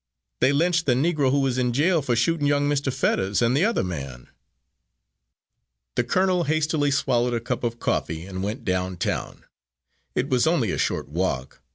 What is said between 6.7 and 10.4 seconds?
swallowed a cup of coffee and went down town. It